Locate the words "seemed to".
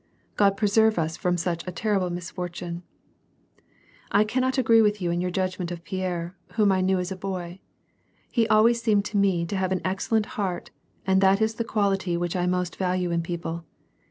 8.81-9.17